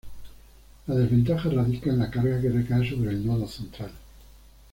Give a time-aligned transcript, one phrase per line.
[0.87, 3.91] La desventaja radica en la carga que recae sobre el nodo central.